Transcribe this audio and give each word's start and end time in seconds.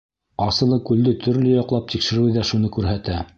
Асылыкүлде 0.45 1.13
төрлө 1.25 1.51
яҡлап 1.57 1.93
тикшереү 1.93 2.33
ҙә 2.39 2.47
шуны 2.53 2.73
күрһәтә. 2.79 3.21